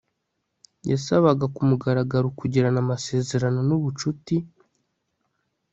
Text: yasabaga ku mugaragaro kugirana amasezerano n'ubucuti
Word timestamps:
yasabaga 0.91 1.45
ku 1.55 1.61
mugaragaro 1.69 2.27
kugirana 2.39 2.79
amasezerano 2.85 3.59
n'ubucuti 3.67 4.35